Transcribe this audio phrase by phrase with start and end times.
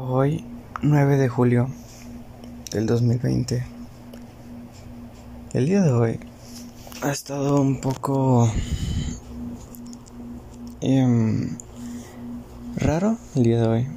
[0.00, 0.44] Hoy,
[0.80, 1.68] 9 de julio
[2.70, 3.66] del 2020.
[5.52, 6.20] El día de hoy
[7.02, 8.48] ha estado un poco
[10.80, 11.58] em,
[12.76, 13.88] raro el día de hoy,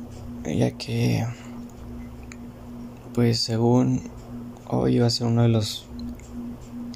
[0.57, 1.23] ya que,
[3.13, 4.01] pues según
[4.67, 5.85] hoy iba a ser uno de los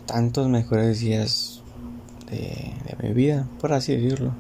[0.08, 1.62] tantos mejores días
[2.32, 4.34] de, de mi vida, por así decirlo.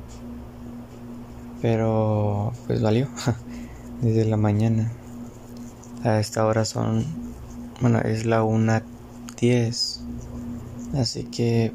[1.62, 3.08] Pero, pues valió.
[4.02, 4.91] desde la mañana.
[6.03, 7.05] A esta hora son,
[7.81, 9.99] bueno, es la 1.10.
[10.95, 11.72] Así que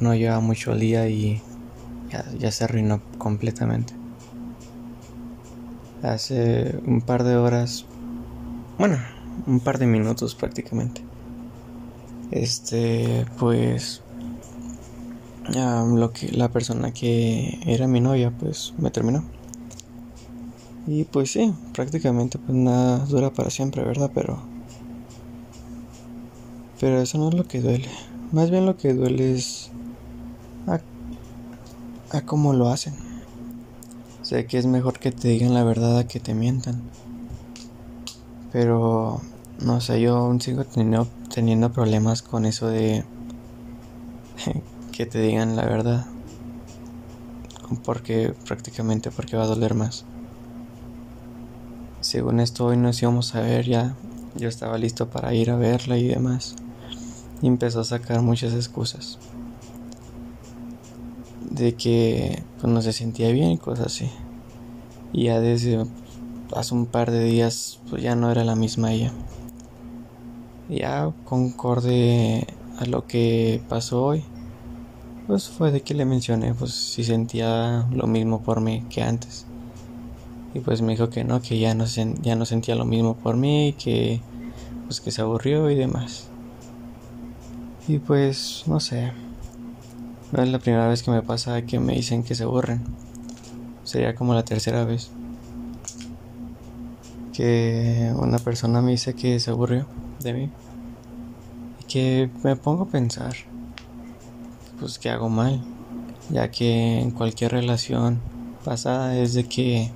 [0.00, 1.42] no lleva mucho día y
[2.38, 3.94] ya, se arruinó completamente.
[6.02, 7.84] Hace un par de horas,
[8.78, 8.98] bueno,
[9.46, 11.02] un par de minutos prácticamente.
[12.30, 14.02] Este, pues,
[15.50, 19.24] ya lo que la persona que era mi novia, pues me terminó.
[20.88, 24.10] Y pues sí, prácticamente pues nada dura para siempre, ¿verdad?
[24.14, 24.38] Pero
[26.80, 27.90] pero eso no es lo que duele.
[28.32, 29.70] Más bien lo que duele es
[30.66, 30.80] a,
[32.16, 32.94] a cómo lo hacen.
[34.22, 36.80] Sé que es mejor que te digan la verdad a que te mientan.
[38.50, 39.20] Pero
[39.62, 43.04] no sé, yo aún sigo teniendo, teniendo problemas con eso de
[44.92, 46.06] que te digan la verdad.
[47.84, 50.06] Porque prácticamente porque va a doler más.
[52.08, 53.94] Según esto hoy nos íbamos a ver ya.
[54.34, 56.56] Yo estaba listo para ir a verla y demás.
[57.42, 59.18] Y empezó a sacar muchas excusas.
[61.50, 64.10] De que pues, no se sentía bien y cosas así.
[65.12, 65.84] Y ya desde
[66.56, 69.12] hace un par de días pues ya no era la misma ella.
[70.70, 72.46] Ya concorde
[72.78, 74.24] a lo que pasó hoy.
[75.26, 79.44] Pues fue de que le mencioné pues si sentía lo mismo por mí que antes.
[80.54, 83.36] Y pues me dijo que no, que ya no, ya no sentía lo mismo por
[83.36, 84.20] mí, que
[84.86, 86.28] pues que se aburrió y demás.
[87.86, 89.12] Y pues no sé.
[90.32, 92.82] No es la primera vez que me pasa que me dicen que se aburren.
[93.84, 95.10] Sería como la tercera vez.
[97.32, 99.86] Que una persona me dice que se aburrió
[100.20, 100.50] de mí.
[101.80, 103.34] Y que me pongo a pensar.
[104.80, 105.62] Pues que hago mal.
[106.30, 108.20] Ya que en cualquier relación
[108.64, 109.90] pasada es de que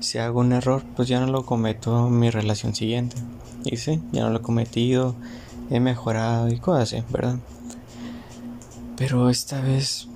[0.00, 3.16] si hago un error, pues ya no lo cometo en mi relación siguiente.
[3.64, 5.14] Y sí, ya no lo he cometido,
[5.70, 7.38] he mejorado y cosas así, ¿verdad?
[8.96, 10.08] Pero esta vez,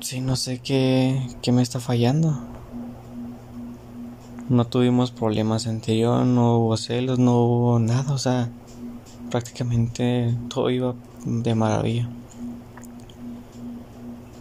[0.00, 2.38] sí, no sé qué, qué me está fallando.
[4.48, 8.50] No tuvimos problemas anterior, no hubo celos, no hubo nada, o sea,
[9.30, 10.94] prácticamente todo iba
[11.24, 12.08] de maravilla.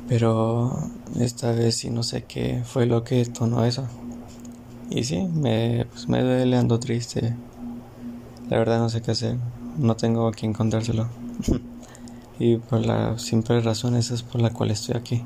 [0.07, 0.77] Pero
[1.19, 3.87] esta vez sí no sé qué fue lo que detonó eso.
[4.93, 7.35] Y sí, me, pues me duele, ando triste.
[8.47, 9.37] La verdad no sé qué hacer.
[9.79, 11.07] No tengo a quien contárselo.
[12.39, 15.23] y por la simple razón esa es por la cual estoy aquí.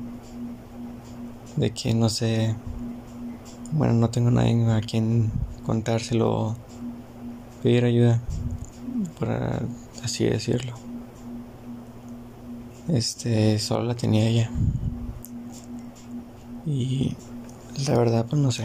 [1.56, 2.54] De que no sé...
[3.72, 5.30] Bueno, no tengo nadie a quien
[5.66, 6.56] contárselo
[7.62, 8.22] pedir ayuda.
[9.18, 9.28] Por
[10.02, 10.72] así decirlo.
[12.88, 14.50] Este, solo la tenía ella.
[16.64, 17.14] Y
[17.86, 18.64] la verdad, pues no sé.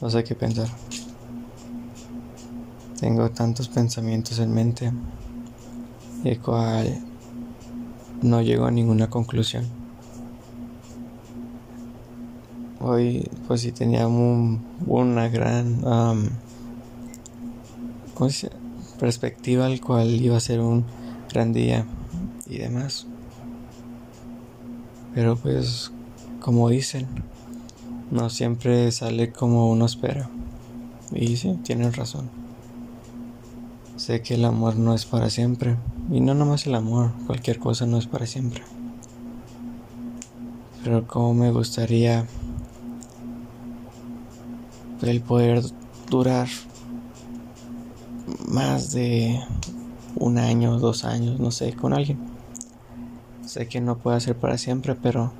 [0.00, 0.68] No sé qué pensar.
[3.00, 4.92] Tengo tantos pensamientos en mente,
[6.24, 6.98] el cual
[8.22, 9.64] no llego a ninguna conclusión.
[12.80, 15.80] Hoy, pues sí tenía una gran
[18.98, 20.84] perspectiva al cual iba a ser un
[21.32, 21.86] gran día
[22.46, 23.06] y demás.
[25.14, 25.92] Pero pues,
[26.40, 27.06] como dicen,
[28.10, 30.28] no siempre sale como uno espera.
[31.12, 32.28] Y sí, tienen razón.
[33.96, 35.76] Sé que el amor no es para siempre.
[36.10, 38.62] Y no nomás el amor, cualquier cosa no es para siempre.
[40.82, 42.26] Pero como me gustaría
[45.02, 45.62] el poder
[46.10, 46.48] durar
[48.48, 49.40] más de
[50.16, 52.18] un año, dos años, no sé, con alguien.
[53.44, 55.32] Sé que no puede ser para siempre, pero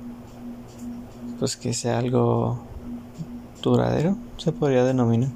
[1.39, 2.59] pues que sea algo
[3.61, 5.29] duradero, se podría denominar.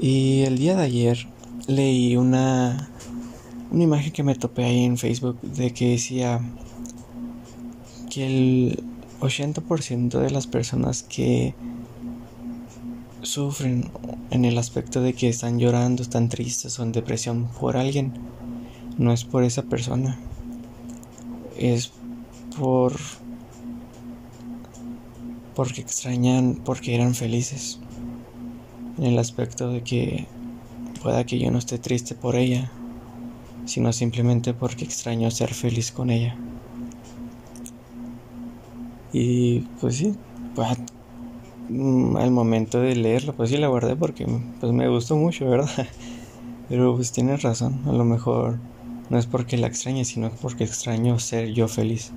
[0.00, 1.26] Y el día de ayer
[1.66, 2.90] leí una,
[3.70, 6.40] una imagen que me topé ahí en Facebook de que decía
[8.10, 8.82] que el
[9.20, 11.54] 80% de las personas que
[13.22, 13.90] sufren
[14.30, 18.12] en el aspecto de que están llorando, están tristes o en depresión por alguien,
[18.98, 20.18] no es por esa persona,
[21.56, 21.92] es
[22.58, 22.94] por
[25.56, 27.80] porque extrañan porque eran felices.
[28.98, 30.26] En el aspecto de que
[31.02, 32.70] pueda que yo no esté triste por ella,
[33.64, 36.36] sino simplemente porque extraño ser feliz con ella.
[39.12, 40.14] Y pues sí,
[40.54, 40.68] pues,
[41.70, 44.26] mm, al momento de leerlo, pues sí la guardé porque
[44.60, 45.70] pues me gustó mucho, ¿verdad?
[46.68, 48.58] Pero pues tienes razón, a lo mejor
[49.08, 52.12] no es porque la extrañe, sino porque extraño ser yo feliz.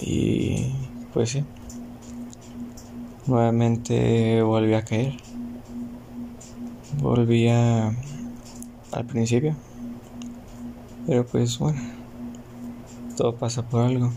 [0.00, 0.72] Y
[1.14, 1.44] pues sí.
[3.26, 5.14] Nuevamente volví a caer.
[7.00, 7.94] Volví a,
[8.92, 9.54] al principio.
[11.06, 11.80] Pero pues bueno.
[13.16, 14.12] Todo pasa por algo.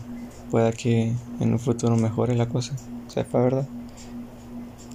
[0.50, 2.74] Pueda que en un futuro mejore la cosa.
[3.06, 3.68] Sepa verdad.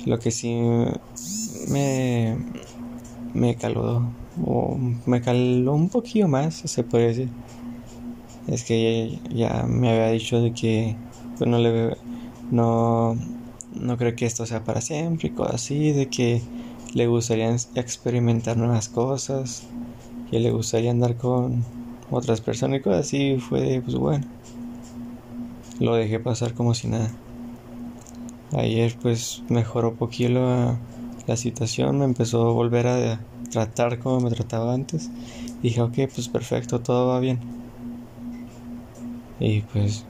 [0.06, 0.60] Lo que sí
[1.70, 2.38] me,
[3.34, 4.04] me caló,
[4.46, 7.30] o me caló un poquillo más, se puede decir.
[8.48, 10.98] Es que ya, me había dicho de que
[11.38, 11.96] pues no le
[12.52, 13.16] no
[13.76, 16.42] no creo que esto sea para siempre y cosas así, de que
[16.94, 19.64] le gustaría experimentar nuevas cosas,
[20.30, 21.64] que le gustaría andar con
[22.12, 24.26] otras personas y cosas así, fue pues bueno.
[25.80, 27.10] Lo dejé pasar como si nada.
[28.56, 30.78] Ayer pues mejoró poquito
[31.26, 33.20] la situación, me empezó a volver a
[33.50, 35.10] tratar como me trataba antes.
[35.62, 37.40] Dije, ok, pues perfecto, todo va bien.
[39.40, 40.06] Y pues,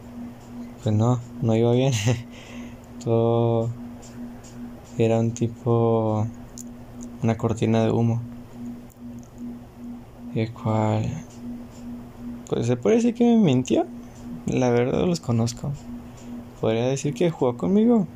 [0.84, 1.94] pues no, no iba bien.
[3.04, 3.70] todo
[4.98, 6.28] era un tipo,
[7.24, 8.22] una cortina de humo.
[10.36, 11.06] El cual,
[12.50, 13.86] pues se puede decir que me mintió.
[14.46, 15.72] La verdad los conozco.
[16.60, 18.08] ¿Podría decir que jugó conmigo?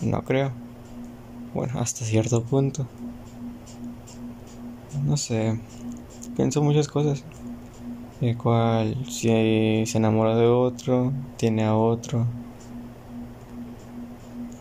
[0.00, 0.52] No creo.
[1.52, 2.86] Bueno, hasta cierto punto.
[5.04, 5.60] No sé.
[6.36, 7.24] Pienso muchas cosas.
[8.24, 12.26] El cual, si se enamora de otro, tiene a otro.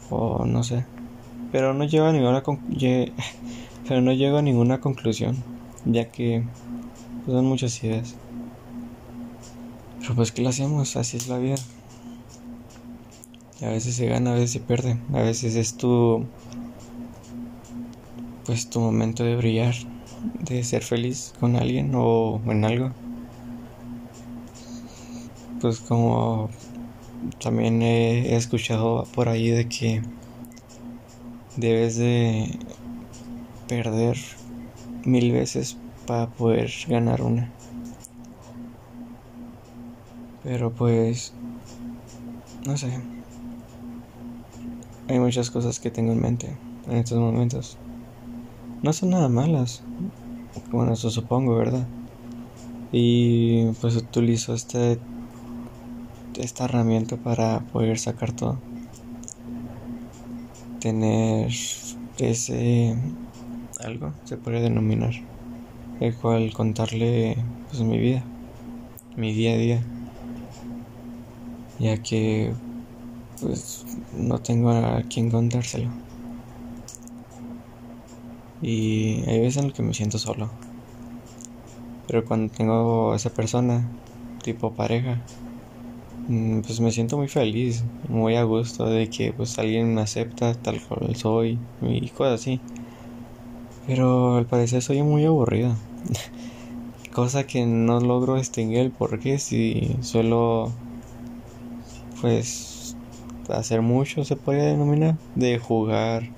[0.10, 0.86] O no sé.
[1.54, 2.44] Pero no llego a ninguna
[3.88, 5.38] pero no llego a ninguna conclusión,
[5.86, 6.44] ya que
[7.24, 8.16] pues, son muchas ideas.
[10.02, 11.56] Pero pues qué lo hacemos, así es la vida.
[13.62, 16.26] A veces se gana, a veces se pierde, a veces es tu
[18.46, 19.76] pues tu momento de brillar,
[20.42, 22.92] de ser feliz con alguien o en algo.
[25.64, 26.50] Pues como
[27.42, 30.02] también he, escuchado por ahí de que
[31.56, 32.60] debes de
[33.70, 34.18] perder
[35.06, 37.50] mil veces para poder ganar una.
[40.44, 41.32] Pero pues,
[42.66, 43.00] no sé.
[45.08, 46.58] Hay muchas cosas que tengo en mente
[46.90, 47.78] en estos momentos.
[48.82, 49.82] No son nada malas.
[50.74, 51.88] Bueno, eso supongo, ¿verdad?
[52.92, 55.00] Y pues utilizo este
[56.38, 58.60] esta herramienta para poder sacar todo.
[60.80, 61.52] Tener
[62.18, 62.96] ese
[63.84, 65.14] algo, se puede denominar,
[66.00, 67.38] el cual contarle
[67.70, 68.24] pues mi vida,
[69.16, 69.84] mi día a día,
[71.80, 72.54] ya que
[73.42, 73.86] pues
[74.18, 75.90] no tengo a quien contárselo.
[78.62, 80.50] Y hay veces en las que me siento solo.
[82.08, 83.90] Pero cuando tengo a esa persona,
[84.44, 85.22] tipo pareja,
[86.28, 90.82] pues me siento muy feliz, muy a gusto de que pues alguien me acepta tal
[90.82, 92.62] cual soy y cosas así.
[93.88, 95.76] Pero al parecer soy muy aburrido.
[97.14, 100.72] Cosa que no logro distinguir porque si suelo
[102.22, 102.96] pues
[103.50, 106.30] hacer mucho se podría denominar de jugar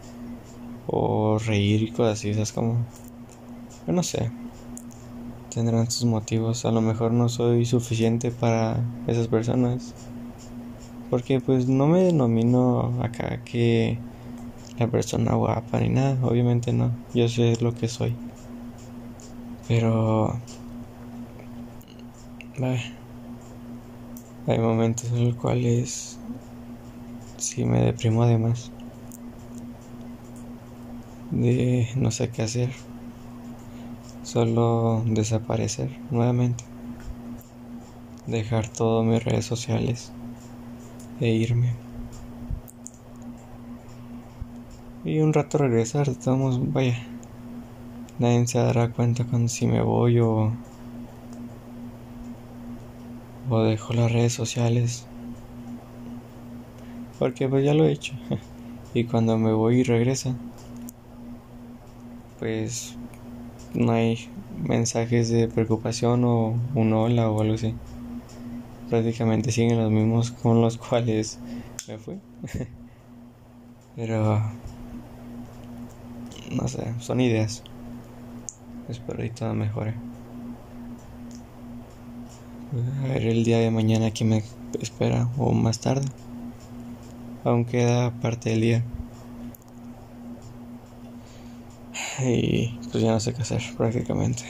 [0.88, 2.78] o reír y cosas así, es como
[3.86, 4.32] yo no sé
[5.56, 6.66] tendrán sus motivos.
[6.66, 9.94] A lo mejor no soy suficiente para esas personas.
[11.10, 13.98] Porque pues no me denomino acá que
[14.78, 16.18] la persona guapa ni nada.
[16.24, 16.92] Obviamente no.
[17.14, 18.14] Yo sé lo que soy.
[19.70, 20.38] Pero...
[24.48, 26.20] hay momentos en los cuales
[27.38, 28.72] sí me deprimo además.
[31.32, 32.70] De no sé qué hacer
[34.36, 36.66] solo desaparecer nuevamente,
[38.28, 40.12] dejar todas mis redes sociales
[41.22, 41.74] e irme.
[45.06, 47.02] Y un rato regresar, estamos, vaya,
[48.20, 50.52] nadie se dará cuenta cuando si me voy o,
[53.50, 55.08] o dejo las redes sociales.
[57.20, 58.16] Porque pues ya lo he hecho.
[58.94, 60.36] y cuando me voy y regresa,
[62.38, 62.98] pues
[63.76, 64.30] no hay
[64.68, 67.74] mensajes de preocupación o un hola o algo así.
[68.90, 71.40] Prácticamente siguen los mismos con los cuales
[71.88, 72.20] me fui.
[73.96, 74.42] Pero
[76.52, 77.64] no sé, son ideas.
[78.90, 79.94] Espero y todo mejore.
[83.04, 84.44] A ver el día de mañana que me
[84.80, 86.08] espera o más tarde.
[87.44, 88.84] Aún queda parte del día.
[92.20, 94.44] Y pues ya no sé qué hacer prácticamente.